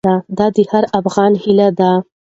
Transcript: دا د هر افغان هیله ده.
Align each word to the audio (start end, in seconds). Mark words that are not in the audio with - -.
دا 0.37 0.45
د 0.55 0.57
هر 0.71 0.83
افغان 0.99 1.33
هیله 1.43 1.67
ده. 1.79 1.91